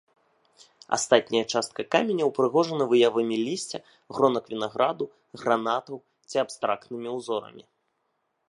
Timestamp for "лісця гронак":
3.45-4.45